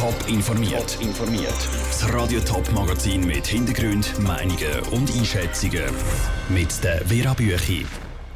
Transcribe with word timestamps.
Top 0.00 0.16
informiert. 0.28 0.96
informiert. 1.02 1.68
Das 1.88 2.10
Radio 2.14 2.40
Top 2.40 2.72
Magazin 2.72 3.26
mit 3.26 3.46
Hintergrund, 3.46 4.18
Meinungen 4.18 4.80
und 4.92 5.14
Einschätzungen 5.14 5.84
mit 6.48 6.82
der 6.82 7.04
Vera 7.06 7.34
Büchi. 7.34 7.84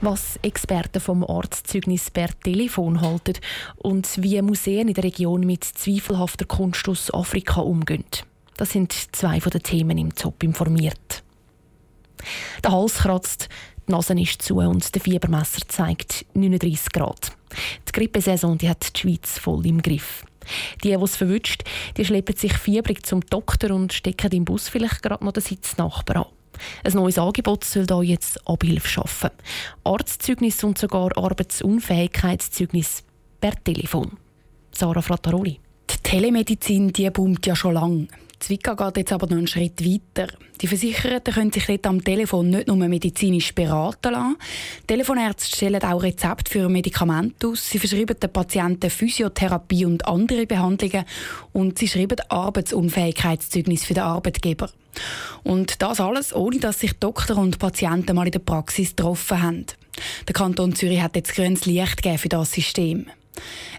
Was 0.03 0.38
Experten 0.42 1.00
vom 1.00 1.22
Ortszeugnis 1.22 2.11
per 2.11 2.38
Telefon 2.38 3.00
halten 3.00 3.38
und 3.77 4.22
wie 4.22 4.42
Museen 4.42 4.88
in 4.88 4.95
der 4.95 5.04
Region 5.04 5.40
mit 5.46 5.64
zweifelhafter 5.64 6.45
Kunst 6.45 6.87
aus 6.87 7.11
Afrika 7.14 7.62
umgehen. 7.62 8.05
Das 8.59 8.73
sind 8.73 8.93
zwei 9.17 9.41
von 9.41 9.51
den 9.51 9.62
Themen 9.62 9.96
im 9.96 10.15
Top 10.15 10.43
informiert. 10.43 11.23
Der 12.62 12.73
Hals 12.73 12.99
kratzt, 12.99 13.49
die 13.89 13.93
Nase 13.93 14.21
ist 14.21 14.43
zu 14.43 14.59
und 14.59 14.95
der 14.95 15.01
Fiebermesser 15.01 15.67
zeigt 15.67 16.27
39 16.35 16.93
Grad. 16.93 17.33
Die 17.89 17.93
Grippesaison 17.93 18.59
die 18.59 18.68
hat 18.68 18.96
die 18.96 19.00
Schweiz 19.00 19.39
voll 19.39 19.66
im 19.66 19.82
Griff. 19.82 20.25
Die, 20.82 20.89
die 20.89 21.03
es 21.03 21.16
verwünscht, 21.16 21.64
die 21.96 22.04
schleppen 22.04 22.36
sich 22.36 22.54
fiebrig 22.54 23.04
zum 23.04 23.21
Doktor 23.22 23.71
und 23.71 23.93
stecken 23.93 24.30
im 24.32 24.44
Bus 24.44 24.68
vielleicht 24.68 25.03
gerade 25.03 25.25
noch 25.25 25.32
den 25.32 25.43
Sitznachbar 25.43 26.17
an. 26.17 26.32
Ein 26.85 26.93
neues 26.93 27.18
Angebot 27.18 27.64
soll 27.64 27.86
da 27.86 28.03
jetzt 28.03 28.46
Abhilfe 28.46 28.89
schaffen. 28.89 29.30
Arztzeugnis 29.82 30.63
und 30.63 30.79
sogar 30.79 31.11
Arbeitsunfähigkeitszeugnis 31.17 33.03
per 33.41 33.62
Telefon. 33.62 34.12
Sarah 34.70 35.02
Frattaroli. 35.02 35.61
Die 35.91 35.97
Telemedizin 36.02 36.92
die 36.92 37.11
boomt 37.11 37.47
ja 37.47 37.56
schon 37.56 37.75
lange. 37.75 38.08
Zwickau 38.44 38.77
geht 38.77 38.98
jetzt 38.98 39.12
aber 39.12 39.27
noch 39.27 39.39
einen 39.39 39.47
Schritt 39.47 39.83
weiter. 39.83 40.30
Die 40.61 40.66
Versicherten 40.66 41.33
können 41.33 41.50
sich 41.50 41.64
dort 41.64 41.86
am 41.86 42.05
Telefon 42.05 42.50
nicht 42.50 42.69
nur 42.69 42.77
medizinisch 42.77 43.55
beraten 43.55 44.12
lassen. 44.12 44.36
Telefonärzte 44.86 45.56
stellen 45.56 45.83
auch 45.83 46.02
Rezepte 46.02 46.50
für 46.50 46.69
Medikamente 46.69 47.48
aus. 47.48 47.70
Sie 47.70 47.78
verschreiben 47.78 48.20
den 48.20 48.30
Patienten 48.30 48.91
Physiotherapie 48.91 49.86
und 49.86 50.06
andere 50.06 50.47
Behandlungen. 50.47 51.06
Und 51.55 51.78
sie 51.78 51.88
schreiben 51.88 52.20
Arbeitsunfähigkeitszeugnis 52.28 53.86
für 53.86 53.94
den 53.94 54.02
Arbeitgeber. 54.02 54.69
Und 55.42 55.80
das 55.80 55.98
alles, 55.98 56.34
ohne 56.34 56.58
dass 56.58 56.80
sich 56.80 56.92
Doktor 56.98 57.38
und 57.38 57.58
Patienten 57.58 58.14
mal 58.14 58.26
in 58.26 58.32
der 58.32 58.41
Praxis 58.41 58.91
getroffen 58.91 59.42
haben. 59.42 59.66
Der 60.28 60.34
Kanton 60.34 60.74
Zürich 60.74 61.00
hat 61.00 61.16
jetzt 61.16 61.34
grünes 61.34 61.64
Licht 61.64 61.97
gegeben 61.97 62.19
für 62.19 62.28
das 62.28 62.52
System. 62.52 63.06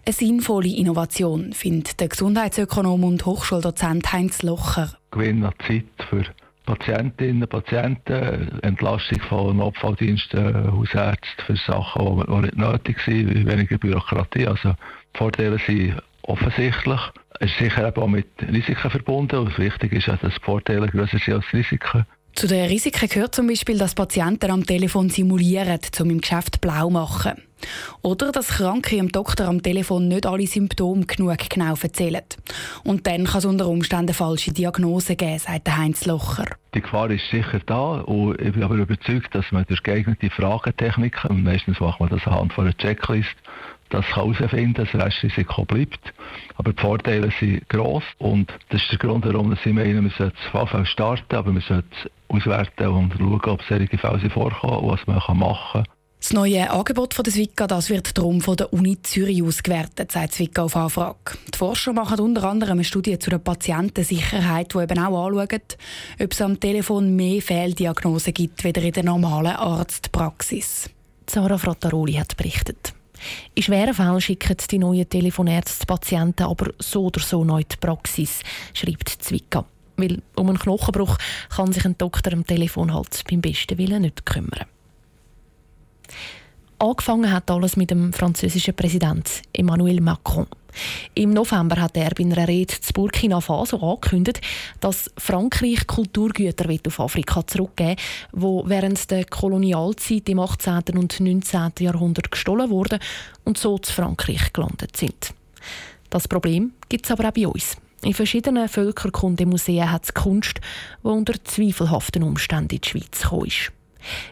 Eine 0.08 0.14
sinnvolle 0.14 0.68
Innovation, 0.68 1.52
findet 1.52 2.00
der 2.00 2.10
Gesundheitsökonom 2.10 3.04
und 3.06 3.26
Hochschuldozent 3.26 4.14
Heinz 4.14 4.44
Locher. 4.44 4.96
Gewinn 5.10 5.44
an 5.44 5.54
Zeit 5.68 5.86
für 6.12 6.24
Patientinnen 6.68 7.42
und 7.42 7.50
Patienten, 7.50 8.60
Entlastung 8.62 9.20
von 9.22 9.58
Notfalldiensten, 9.58 10.72
Hausärzten 10.72 11.46
für 11.48 11.56
Sachen, 11.56 12.24
die 12.24 12.42
nicht 12.42 12.56
nötig 12.56 13.00
sind, 13.00 13.48
weniger 13.48 13.80
Bürokratie. 13.80 14.46
Also 14.46 14.74
die 15.14 15.18
Vorteile 15.18 15.58
sind 15.58 16.00
offensichtlich. 16.22 17.02
Es 17.40 17.50
ist 17.50 17.58
sicher 17.58 17.92
auch 17.98 18.08
mit 18.08 18.28
Risiken 18.48 18.92
verbunden. 18.92 19.40
Und 19.40 19.58
wichtig 19.58 19.92
ist 19.92 20.08
dass 20.08 20.22
die 20.22 20.44
Vorteile 20.44 20.88
größer 20.88 21.18
sind 21.18 21.34
als 21.34 21.46
die 21.52 21.58
Risiken. 21.58 22.06
Zu 22.36 22.48
den 22.48 22.68
Risiken 22.68 23.08
gehört 23.08 23.34
zum 23.34 23.48
Beispiel, 23.48 23.78
dass 23.78 23.96
Patienten 23.96 24.52
am 24.52 24.66
Telefon 24.66 25.10
simulieren, 25.10 25.80
um 26.02 26.10
im 26.10 26.20
Geschäft 26.20 26.60
blau 26.60 26.88
zu 26.88 26.90
machen. 26.90 27.42
Oder 28.02 28.34
dass 28.34 28.50
Kranke 28.50 28.98
dem 28.98 29.10
Doktor 29.10 29.48
am 29.48 29.64
Telefon 29.64 30.10
nicht 30.10 30.26
alle 30.26 30.46
Symptome 30.46 31.06
genug 31.06 31.38
genau 31.50 31.76
erzählen. 31.82 32.24
Und 32.84 33.08
dann 33.08 33.24
kann 33.24 33.38
es 33.38 33.46
unter 33.46 33.70
Umständen 33.70 34.14
falsche 34.14 34.52
Diagnosen 34.52 35.16
geben, 35.16 35.40
sagt 35.40 35.78
Heinz 35.78 36.06
Locher. 36.06 36.46
Die 36.74 36.82
Gefahr 36.82 37.10
ist 37.10 37.24
sicher 37.32 37.62
da 37.66 38.02
und 38.02 38.40
ich 38.42 38.52
bin 38.52 38.64
aber 38.64 38.76
überzeugt, 38.76 39.34
dass 39.34 39.50
man 39.54 39.66
durch 39.68 39.82
geeignete 39.82 40.30
Fragetechniken, 40.30 41.42
meistens 41.42 41.80
macht 41.80 42.02
man 42.02 42.10
das 42.10 42.28
anhand 42.28 42.52
von 42.52 42.66
einer 42.66 42.78
Checklist, 42.78 43.34
das 43.90 44.06
herausfinden, 44.16 44.74
das 44.74 44.94
Restrisiko 44.94 45.66
bleibt. 45.66 46.14
Aber 46.56 46.74
die 46.74 46.82
Vorteile 46.82 47.32
sind 47.40 47.68
gross 47.70 48.04
und 48.18 48.52
das 48.70 48.82
ist 48.82 48.92
der 48.92 49.00
Grund, 49.00 49.26
warum 49.26 49.54
ich 49.54 49.66
meine, 49.66 50.02
man 50.02 50.12
sollte 50.18 50.78
es 50.82 50.90
starten, 50.90 51.36
aber 51.36 51.52
man 51.52 51.62
sollte 51.62 51.88
es 52.04 52.12
auswerten 52.28 52.88
und 52.88 53.14
schauen, 53.18 53.42
ob 53.46 53.62
solche 53.64 53.98
Fälle 53.98 54.30
vorkommen 54.30 54.78
und 54.78 54.92
was 54.92 55.08
man 55.08 55.38
machen 55.38 55.84
kann. 55.84 55.96
Das 56.26 56.34
neue 56.34 56.72
Angebot 56.72 57.14
von 57.14 57.24
der 57.24 57.34
Swika 57.34 57.68
das 57.68 57.92
wird 57.92 58.18
darum 58.18 58.42
von 58.42 58.56
der 58.56 58.74
Uni 58.74 59.00
Zürich 59.04 59.44
ausgewertet, 59.44 60.12
sagt 60.12 60.34
Swika 60.34 60.64
auf 60.64 60.76
Anfrage. 60.76 61.38
Die 61.54 61.58
Forscher 61.58 61.94
machen 61.94 62.20
unter 62.20 62.46
anderem 62.46 62.74
eine 62.74 62.84
Studie 62.84 63.20
zu 63.20 63.30
der 63.30 63.38
Patientensicherheit, 63.38 64.74
die 64.74 64.80
eben 64.80 64.98
auch 64.98 65.28
anschaut, 65.28 65.78
ob 66.20 66.32
es 66.32 66.42
am 66.42 66.60
Telefon 66.60 67.16
mehr 67.16 67.44
Fehldiagnosen 67.44 68.34
gibt, 68.34 68.64
wie 68.64 68.70
in 68.70 68.92
der 68.92 69.04
normalen 69.04 69.56
Arztpraxis. 69.56 70.90
Sarah 71.30 71.60
Frattaroli 71.60 72.14
hat 72.14 72.36
berichtet. 72.38 72.96
In 73.54 73.64
schweren 73.64 73.94
Fällen 73.94 74.22
schicken 74.22 74.58
die 74.70 74.80
neuen 74.80 75.10
Telefonärzte 75.10 75.86
Patienten 75.86 76.44
aber 76.44 76.74
so 76.80 77.06
oder 77.06 77.22
so 77.22 77.44
neu 77.44 77.62
in 77.62 77.66
die 77.72 77.78
Praxis, 77.78 78.42
schreibt 78.74 79.10
Zwickau. 79.10 79.66
Weil 79.98 80.22
um 80.36 80.50
einen 80.50 80.60
Knochenbruch 80.60 81.18
kann 81.50 81.72
sich 81.72 81.86
ein 81.86 81.98
Doktor 81.98 82.34
am 82.34 82.46
Telefon 82.46 82.94
halt 82.94 83.24
beim 83.30 83.42
besten 83.42 83.78
Willen 83.78 84.02
nicht 84.02 84.26
kümmern. 84.26 84.66
Angefangen 86.86 87.32
hat 87.32 87.50
alles 87.50 87.78
mit 87.78 87.90
dem 87.90 88.14
französischen 88.14 88.76
Präsidenten 88.76 89.42
Emmanuel 89.54 90.02
Macron. 90.02 90.46
Im 91.16 91.32
November 91.32 91.82
hat 91.82 91.98
er 91.98 92.12
bei 92.12 92.24
einer 92.24 92.48
Rede 92.48 92.80
zu 92.80 92.94
Burkina 92.94 93.42
Faso 93.42 93.78
angekündigt, 93.78 94.40
dass 94.82 95.10
Frankreich 95.18 95.88
Kulturgüter 95.88 96.70
auf 96.86 97.00
Afrika 97.00 97.48
zurückgeben 97.48 97.96
will, 98.34 98.62
die 98.66 98.70
während 98.70 99.10
der 99.10 99.26
Kolonialzeit 99.26 100.30
im 100.30 100.40
18. 100.40 100.84
und 100.96 101.20
19. 101.20 101.72
Jahrhundert 101.80 102.30
gestohlen 102.30 102.70
wurden 102.70 103.00
und 103.46 103.58
so 103.58 103.80
zu 103.80 103.92
Frankreich 103.92 104.54
gelandet 104.54 104.96
sind. 104.96 105.34
Das 106.12 106.28
Problem 106.28 106.74
gibt 106.88 107.06
es 107.06 107.12
aber 107.12 107.30
auch 107.30 107.34
bei 107.34 107.48
uns. 107.48 107.78
In 108.04 108.14
verschiedenen 108.14 108.70
Völkerkundemuseen 108.70 109.92
hat 109.92 110.04
es 110.04 110.14
Kunst, 110.14 110.62
die 111.02 111.08
unter 111.08 111.44
zweifelhaften 111.44 112.22
Umständen 112.22 112.76
in 112.76 112.82
die 112.82 112.90
Schweiz 112.90 113.24
gekommen 113.24 113.48
ist. 113.48 113.72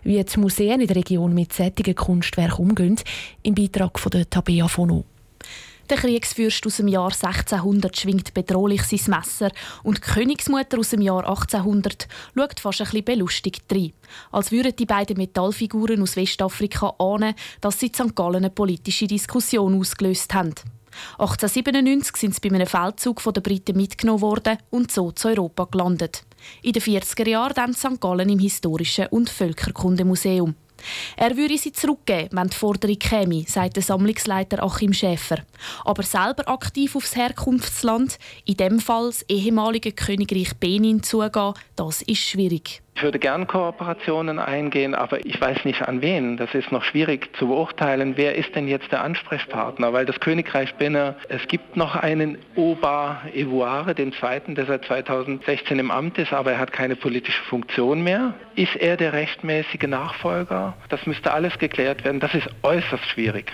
Wie 0.04 0.24
die 0.24 0.40
Museen 0.40 0.82
in 0.82 0.88
der 0.88 0.96
Region 0.96 1.34
mit 1.34 1.54
sättigen 1.54 1.96
Kunstwerken 1.96 2.66
umgehen, 2.66 3.00
im 3.44 3.56
Beitrag 3.56 4.00
von 4.00 4.10
der 4.12 4.30
Tabea 4.30 4.68
Fono. 4.68 5.06
Der 5.90 5.98
Kriegsfürst 5.98 6.66
aus 6.66 6.78
dem 6.78 6.88
Jahr 6.88 7.12
1600 7.12 7.98
schwingt 7.98 8.34
bedrohlich 8.34 8.84
sein 8.84 9.18
Messer 9.18 9.52
und 9.84 9.98
die 9.98 10.02
Königsmutter 10.02 10.80
aus 10.80 10.92
dem 10.92 11.02
Jahr 11.02 11.28
1800 11.28 12.08
schaut 12.36 12.60
fast 12.62 12.82
ein 12.82 12.86
bisschen 12.86 13.04
belustigt 13.04 13.66
rein. 13.70 13.92
Als 14.32 14.52
würden 14.52 14.76
die 14.78 14.86
beiden 14.86 15.18
Metallfiguren 15.18 16.02
aus 16.02 16.16
Westafrika 16.16 16.96
ahnen, 17.00 17.36
dass 17.60 17.82
sie 17.82 17.88
in 17.88 17.94
St. 17.94 18.16
Gallen 18.16 18.38
eine 18.38 18.50
politische 18.50 19.08
Diskussion 19.08 19.78
ausgelöst 19.78 20.34
haben. 20.34 20.56
1897 21.18 22.16
sind 22.16 22.36
sie 22.36 22.48
bei 22.48 22.56
einem 22.56 22.68
Feldzug 22.68 23.20
von 23.20 23.34
den 23.34 23.44
Briten 23.44 23.76
mitgenommen 23.76 24.22
worden 24.22 24.58
und 24.70 24.92
so 24.92 25.12
zu 25.12 25.28
Europa 25.28 25.66
gelandet. 25.66 26.24
In 26.62 26.74
den 26.74 26.82
40er 26.82 27.28
Jahren 27.28 27.54
dann 27.54 27.74
St. 27.74 28.00
Gallen 28.00 28.30
im 28.30 28.40
Historischen 28.40 29.08
und 29.08 29.30
Völkerkundemuseum. 29.30 30.56
Er 31.16 31.38
würde 31.38 31.58
sie 31.58 31.72
zurückgeben, 31.72 32.30
wenn 32.34 32.50
die 32.50 32.58
Forderung 32.58 33.00
käme, 33.00 33.46
sagt 33.48 33.78
der 33.78 33.84
Sammlungsleiter 33.84 34.62
Achim 34.62 34.94
Schäfer. 34.94 35.38
Aber 35.86 36.04
selber 36.04 36.48
aktiv 36.50 36.96
aufs 36.96 37.16
Herkunftsland, 37.16 38.20
in 38.46 38.58
dem 38.58 38.80
Fall 38.80 39.08
das 39.08 39.24
ehemalige 39.30 39.94
Königreich 39.94 40.56
Benin 40.58 41.02
zugehen, 41.02 41.54
das 41.76 42.02
ist 42.02 42.20
schwierig. 42.20 42.83
Ich 42.96 43.02
würde 43.02 43.20
gern 43.20 43.48
Kooperationen 43.48 44.40
eingehen, 44.40 44.96
aber 44.96 45.26
ich 45.26 45.40
weiß 45.42 45.66
nicht 45.66 45.82
an 45.82 46.02
wen. 46.02 46.38
Das 46.38 46.54
ist 46.54 46.72
noch 46.72 46.84
schwierig 46.84 47.36
zu 47.38 47.48
beurteilen. 47.48 48.14
Wer 48.16 48.36
ist 48.36 48.56
denn 48.56 48.68
jetzt 48.68 48.92
der 48.92 49.04
Ansprechpartner? 49.04 49.92
Weil 49.94 50.06
das 50.06 50.20
Königreich 50.20 50.76
Benin, 50.76 51.16
es 51.28 51.46
gibt 51.48 51.76
noch 51.76 51.96
einen 51.96 52.38
Oba 52.56 53.24
Evoire, 53.34 53.94
den 53.96 54.14
zweiten, 54.14 54.56
der 54.56 54.68
seit 54.68 54.86
2016 54.86 55.80
im 55.80 55.92
Amt 55.92 56.18
ist, 56.18 56.34
aber 56.34 56.54
er 56.54 56.60
hat 56.60 56.72
keine 56.72 56.96
politische 56.96 57.42
Funktion 57.44 58.04
mehr. 58.04 58.36
Ist 58.56 58.76
er 58.76 58.96
der 58.96 59.12
rechtmäßige 59.12 59.88
Nachfolger? 59.88 60.74
Das 60.90 61.06
müsste 61.06 61.34
alles 61.34 61.58
geklärt 61.58 62.06
werden. 62.06 62.20
Das 62.20 62.34
ist 62.34 62.48
äußerst 62.62 63.06
schwierig. 63.06 63.52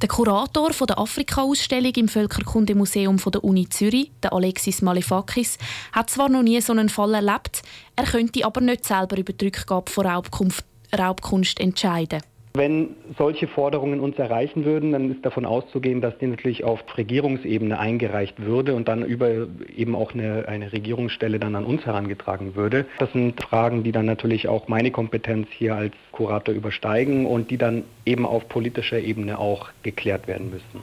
Der 0.00 0.08
Kurator 0.08 0.70
der 0.70 0.98
Afrika-Ausstellung 0.98 1.92
im 1.96 2.08
Völkerkundemuseum 2.08 3.18
der 3.18 3.44
Uni 3.44 3.68
Zürich, 3.68 4.10
der 4.22 4.32
Alexis 4.32 4.82
Malefakis, 4.82 5.58
hat 5.92 6.10
zwar 6.10 6.28
noch 6.28 6.42
nie 6.42 6.60
so 6.60 6.72
einen 6.72 6.88
Fall 6.88 7.14
erlebt, 7.14 7.62
er 7.96 8.04
könnte 8.04 8.44
aber 8.44 8.60
nicht 8.60 8.84
selber 8.84 9.16
über 9.16 9.32
die 9.32 9.46
Rückgabe 9.46 9.90
von 9.90 10.06
Raubkunst 10.06 11.60
entscheiden. 11.60 12.22
Wenn 12.56 12.96
solche 13.18 13.48
Forderungen 13.48 14.00
uns 14.00 14.18
erreichen 14.18 14.64
würden, 14.64 14.92
dann 14.92 15.10
ist 15.10 15.26
davon 15.26 15.44
auszugehen, 15.44 16.00
dass 16.00 16.16
die 16.16 16.26
natürlich 16.26 16.64
auf 16.64 16.80
Regierungsebene 16.96 17.78
eingereicht 17.78 18.40
würde 18.40 18.74
und 18.74 18.88
dann 18.88 19.04
über 19.04 19.46
eben 19.76 19.94
auch 19.94 20.14
eine, 20.14 20.48
eine 20.48 20.72
Regierungsstelle 20.72 21.38
dann 21.38 21.54
an 21.54 21.66
uns 21.66 21.84
herangetragen 21.84 22.54
würde. 22.54 22.86
Das 22.98 23.12
sind 23.12 23.42
Fragen, 23.42 23.82
die 23.82 23.92
dann 23.92 24.06
natürlich 24.06 24.48
auch 24.48 24.68
meine 24.68 24.90
Kompetenz 24.90 25.48
hier 25.50 25.76
als 25.76 25.92
Kurator 26.12 26.54
übersteigen 26.54 27.26
und 27.26 27.50
die 27.50 27.58
dann 27.58 27.84
eben 28.06 28.24
auf 28.24 28.48
politischer 28.48 29.00
Ebene 29.00 29.38
auch 29.38 29.68
geklärt 29.82 30.26
werden 30.26 30.48
müssen. 30.48 30.82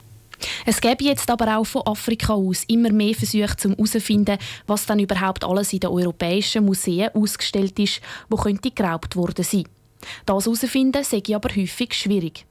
Es 0.66 0.80
gäbe 0.80 1.02
jetzt 1.02 1.28
aber 1.28 1.58
auch 1.58 1.64
von 1.64 1.82
Afrika 1.86 2.34
aus 2.34 2.64
immer 2.68 2.92
mehr 2.92 3.14
Versuche 3.14 3.56
zum 3.56 3.72
herauszufinden, 3.72 4.38
was 4.68 4.86
dann 4.86 5.00
überhaupt 5.00 5.44
alles 5.44 5.72
in 5.72 5.80
den 5.80 5.90
europäischen 5.90 6.64
Museen 6.64 7.10
ausgestellt 7.14 7.78
ist, 7.80 8.00
wo 8.28 8.36
könnte 8.36 8.70
geraubt 8.70 9.16
worden 9.16 9.44
sein. 9.44 9.64
Das 10.26 10.44
herausfinden 10.44 11.04
sei 11.04 11.22
aber 11.34 11.48
häufig 11.54 11.94
schwierig. 11.94 12.46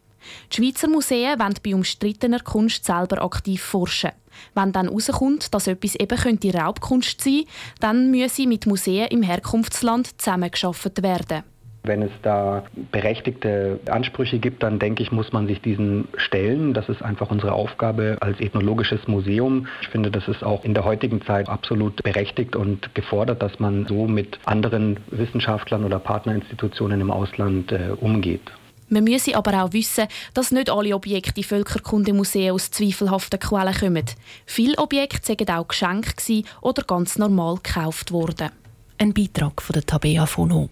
Die 0.52 0.56
Schweizer 0.56 0.88
Museen 0.88 1.40
wollen 1.40 1.56
bei 1.64 1.76
umstrittener 1.76 2.40
Kunst 2.40 2.86
selber 2.86 3.22
aktiv 3.22 3.62
forschen. 3.62 4.12
Wenn 4.56 4.72
dann 4.72 4.88
herauskommt, 4.88 5.54
dass 5.54 5.68
etwas 5.68 5.96
eben 5.96 6.18
könnte 6.18 6.54
Raubkunst 6.54 7.22
sein 7.22 7.44
dann 7.80 8.10
müsse 8.10 8.48
mit 8.48 8.66
Museen 8.66 9.08
im 9.08 9.22
Herkunftsland 9.22 10.20
zusammengeschafft 10.20 11.04
werden. 11.04 11.44
Wenn 11.86 12.02
es 12.02 12.12
da 12.22 12.64
berechtigte 12.92 13.80
Ansprüche 13.90 14.40
gibt, 14.40 14.64
dann 14.64 14.80
denke 14.80 15.04
ich, 15.04 15.12
muss 15.12 15.34
man 15.34 15.48
sich 15.48 15.62
diesen 15.62 16.08
stellen. 16.16 16.74
Das 16.74 16.88
ist 16.88 17.02
einfach 17.02 17.30
unsere 17.30 17.52
Aufgabe 17.52 18.18
als 18.22 18.40
ethnologisches 18.40 19.06
Museum. 19.08 19.68
Ich 19.82 19.90
finde, 19.90 20.10
das 20.10 20.30
ist 20.30 20.44
auch 20.44 20.64
in 20.64 20.74
der 20.74 20.86
heutigen 20.86 21.22
Zeit 21.26 21.50
absolut 21.50 22.02
berechtigt 22.02 22.56
und 22.56 22.96
gefordert, 22.96 23.42
dass 23.42 23.60
man 23.60 23.86
so 23.86 24.08
mit 24.08 24.40
anderen 24.46 24.98
Wissenschaftlern 25.12 25.84
oder 25.84 26.00
Partnerinstitutionen 26.00 27.02
im 27.02 27.12
Ausland 27.12 27.74
äh, 27.74 27.90
umgeht. 28.00 28.50
Man 28.88 29.04
müsse 29.04 29.36
aber 29.36 29.64
auch 29.64 29.74
wissen, 29.74 30.08
dass 30.34 30.52
nicht 30.52 30.70
alle 30.70 30.96
Objekte 30.96 31.42
in 31.42 31.44
Völkerkundemuseen 31.44 32.52
aus 32.52 32.72
zweifelhaften 32.72 33.40
Quellen 33.40 33.74
kommen. 33.74 34.06
Viele 34.46 34.78
Objekte 34.78 35.36
seien 35.36 35.50
auch 35.50 35.68
geschenkt 35.68 36.24
oder 36.62 36.84
ganz 36.84 37.18
normal 37.18 37.56
gekauft 37.56 38.12
worden. 38.12 38.52
Ein 39.00 39.14
Beitrag 39.14 39.62
von 39.62 39.74
der 39.74 39.86
Tabea 39.86 40.26
Fono. 40.26 40.70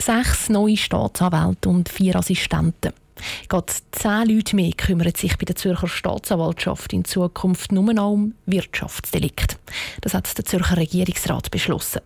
Sechs 0.00 0.48
neue 0.48 0.76
Staatsanwälte 0.76 1.68
und 1.68 1.88
vier 1.88 2.16
Assistenten. 2.16 2.92
Gerade 3.48 3.72
zehn 3.92 4.28
Leute 4.28 4.56
mehr 4.56 4.72
kümmern 4.72 5.12
sich 5.14 5.36
bei 5.36 5.44
der 5.44 5.56
Zürcher 5.56 5.88
Staatsanwaltschaft 5.88 6.92
in 6.92 7.04
Zukunft 7.04 7.72
nur 7.72 7.92
noch 7.92 8.12
um 8.12 8.34
Wirtschaftsdelikt. 8.46 9.58
Das 10.00 10.14
hat 10.14 10.36
der 10.36 10.44
Zürcher 10.44 10.76
Regierungsrat 10.76 11.50
beschlossen. 11.50 12.00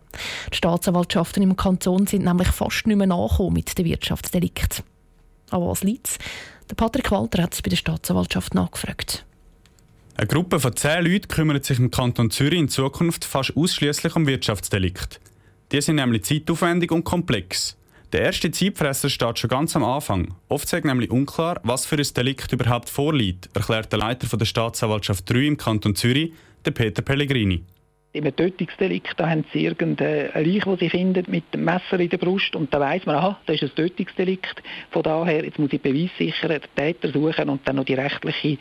Die 0.53 0.57
Staatsanwaltschaften 0.57 1.43
im 1.43 1.57
Kanton 1.57 2.07
sind 2.07 2.25
nämlich 2.25 2.49
fast 2.49 2.87
nicht 2.87 2.97
mehr 2.97 3.07
nachgekommen 3.07 3.55
mit 3.55 3.77
den 3.77 3.85
Wirtschaftsdelikt. 3.85 4.83
Aber 5.51 5.69
was 5.69 5.85
liegt 5.85 6.19
Der 6.71 6.75
Patrick 6.75 7.11
Walter 7.11 7.43
hat 7.43 7.55
es 7.55 7.63
bei 7.63 7.71
der 7.71 7.77
Staatsanwaltschaft 7.77 8.55
nachgefragt. 8.55 9.25
Eine 10.17 10.29
Gruppe 10.29 10.61
von 10.61 10.77
zehn 10.77 11.05
Leuten 11.05 11.29
kümmert 11.29 11.65
sich 11.65 11.79
im 11.79 11.91
Kanton 11.91 12.31
Zürich 12.31 12.59
in 12.59 12.69
Zukunft 12.69 13.25
fast 13.25 13.57
ausschließlich 13.57 14.15
um 14.15 14.27
Wirtschaftsdelikt. 14.27 15.21
Die 15.73 15.81
sind 15.81 15.97
nämlich 15.97 16.25
zeitaufwendig 16.25 16.93
und 16.93 17.05
komplex. 17.05 17.77
Der 18.13 18.23
erste 18.23 18.51
Zeitfresser 18.51 19.11
steht 19.11 19.39
schon 19.41 19.51
ganz 19.51 19.75
am 19.75 19.83
Anfang. 19.83 20.35
Oft 20.49 20.73
ist 20.73 20.85
nämlich 20.85 21.11
unklar, 21.11 21.61
was 21.65 21.85
für 21.85 21.97
ein 21.97 22.07
Delikt 22.17 22.53
überhaupt 22.53 22.89
vorliegt, 22.89 23.51
erklärt 23.55 23.91
der 23.91 23.99
Leiter 23.99 24.37
der 24.37 24.45
Staatsanwaltschaft 24.45 25.29
3 25.29 25.39
im 25.39 25.57
Kanton 25.57 25.97
Zürich, 25.97 26.33
der 26.65 26.71
Peter 26.71 27.03
Pellegrini. 27.03 27.65
Im 28.15 28.25
Tötungsdelikt 28.37 29.15
da 29.17 29.29
haben 29.29 29.45
sie 29.53 29.65
irgendein 29.65 30.31
Leich, 30.35 30.63
das 30.65 30.79
sie 30.79 30.89
finden, 30.89 31.25
mit 31.27 31.53
dem 31.53 31.65
Messer 31.65 31.99
in 31.99 32.09
der 32.09 32.19
Brust 32.19 32.55
und 32.55 32.73
da 32.73 32.79
weiß 32.79 33.07
man, 33.07 33.17
aha, 33.17 33.41
das 33.47 33.57
ist 33.57 33.65
ein 33.65 33.75
Tötungsdelikt. 33.75 34.63
Von 34.93 35.03
daher, 35.03 35.45
jetzt 35.45 35.59
muss 35.59 35.73
ich 35.73 35.83
Beweis 35.83 36.11
sichern, 36.17 36.51
den 36.51 36.61
Täter 36.77 37.11
suchen 37.11 37.49
und 37.49 37.67
dann 37.67 37.75
noch 37.75 37.85
die 37.85 37.95
rechtliche 37.95 38.57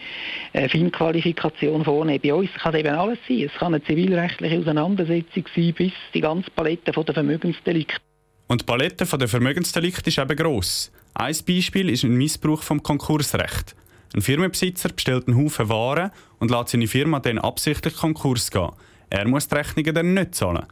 äh, 0.53 0.67
Feinqualifikation 0.67 1.85
vornehmen. 1.85 2.19
Bei 2.23 2.33
uns 2.33 2.49
kann 2.55 2.73
es 2.73 2.79
eben 2.79 2.95
alles 2.95 3.19
sein. 3.27 3.43
Es 3.43 3.53
kann 3.53 3.75
eine 3.75 3.83
zivilrechtliche 3.83 4.57
Auseinandersetzung 4.57 5.45
sein, 5.55 5.73
bis 5.77 5.93
die 6.15 6.21
ganze 6.21 6.49
Palette 6.49 6.91
der 6.91 7.13
Vermögensdelikt. 7.13 8.01
Und 8.47 8.61
die 8.61 8.65
Palette 8.65 9.05
der 9.05 9.27
Vermögensdelikt 9.27 10.07
ist 10.07 10.17
eben 10.17 10.35
gross. 10.35 10.91
Ein 11.13 11.35
Beispiel 11.47 11.91
ist 11.91 12.03
ein 12.03 12.15
Missbrauch 12.17 12.63
vom 12.63 12.81
Konkursrecht. 12.81 13.75
Ein 14.15 14.21
Firmenbesitzer 14.21 14.89
bestellt 14.89 15.27
einen 15.27 15.37
Haufen 15.37 15.69
Waren 15.69 16.09
und 16.39 16.49
lässt 16.49 16.69
seine 16.69 16.87
Firma 16.87 17.19
dann 17.19 17.37
absichtlich 17.37 17.95
Konkurs 17.95 18.49
gehen. 18.49 18.71
Er 19.13 19.27
muss 19.27 19.47
die 19.47 19.53
Rechnungen 19.53 19.93
dann 19.93 20.15
nicht 20.15 20.33
zahlen. 20.33 20.65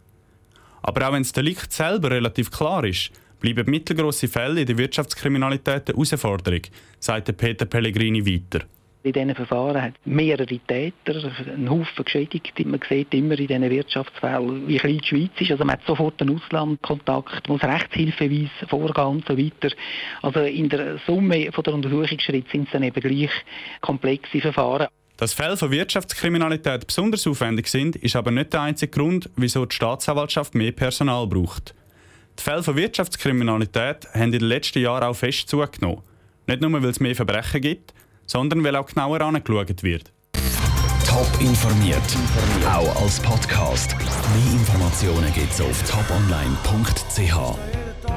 Aber 0.82 1.08
auch 1.08 1.14
wenn 1.14 1.22
das 1.22 1.32
Delikt 1.32 1.72
selber 1.72 2.10
relativ 2.10 2.50
klar 2.50 2.84
ist, 2.84 3.12
bleiben 3.40 3.70
mittelgroße 3.70 4.28
Fälle 4.28 4.62
in 4.62 4.66
der 4.66 4.80
Wirtschaftskriminalität 4.80 5.88
eine 5.88 5.96
Herausforderung, 5.96 6.62
sagt 7.00 7.38
Peter 7.38 7.66
Pellegrini 7.66 8.26
weiter. 8.26 8.66
In 9.04 9.14
diesen 9.14 9.36
Verfahren 9.36 9.80
hat 9.80 9.94
mehrere 10.06 10.48
Täter, 10.48 11.32
einen 11.54 11.70
Haufen 11.70 12.04
Geschädigte. 12.04 12.68
Man 12.68 12.80
sieht 12.90 13.14
immer 13.14 13.38
in 13.38 13.46
diesen 13.46 13.70
Wirtschaftsfällen, 13.70 14.68
wie 14.68 14.78
klein 14.78 14.98
die 14.98 15.08
Schweiz 15.08 15.32
ist. 15.40 15.52
Also 15.52 15.64
man 15.64 15.74
hat 15.74 15.86
sofort 15.86 16.20
einen 16.20 16.36
Auslandkontakt, 16.36 17.48
muss 17.48 17.62
Rechtshilfeweise 17.62 18.68
vorgehen 18.68 19.08
und 19.08 19.28
so 19.28 19.38
weiter. 19.38 19.76
Also 20.24 20.40
in 20.40 20.68
der 20.68 20.98
Summe 21.06 21.46
der 21.46 21.74
Untersuchungsschritte 21.76 22.50
sind 22.52 22.66
es 22.66 22.72
dann 22.72 22.82
eben 22.82 23.02
gleich 23.02 23.32
komplexe 23.82 24.42
Verfahren. 24.42 24.88
Dass 25.22 25.34
Fälle 25.34 25.56
von 25.56 25.70
Wirtschaftskriminalität 25.70 26.88
besonders 26.88 27.28
aufwendig 27.28 27.68
sind, 27.68 27.96
ist 27.96 28.16
aber 28.16 28.32
nicht 28.32 28.54
der 28.54 28.62
einzige 28.62 28.90
Grund, 28.92 29.30
wieso 29.36 29.68
die 29.68 29.76
Staatsanwaltschaft 29.76 30.56
mehr 30.56 30.72
Personal 30.72 31.28
braucht. 31.28 31.76
Die 32.40 32.42
Fälle 32.42 32.64
von 32.64 32.76
Wirtschaftskriminalität 32.76 34.08
haben 34.16 34.24
in 34.24 34.32
den 34.32 34.42
letzten 34.42 34.80
Jahren 34.80 35.04
auch 35.04 35.16
fest 35.16 35.48
zugenommen. 35.48 36.02
Nicht 36.48 36.62
nur, 36.62 36.74
weil 36.74 36.86
es 36.86 37.00
mehr 37.00 37.14
Verbrechen 37.14 37.62
gibt, 37.62 37.94
sondern 38.26 38.64
weil 38.64 38.76
auch 38.76 38.88
genauer 38.88 39.22
angeschaut 39.22 39.84
wird. 39.84 40.12
Top 41.08 41.30
informiert, 41.40 42.02
auch 42.66 43.04
als 43.04 43.20
Podcast. 43.20 43.96
Mehr 43.96 44.54
Informationen 44.54 45.32
gibt 45.36 45.54
es 45.54 45.62
auf 45.62 45.84
toponline.ch. 45.84 47.81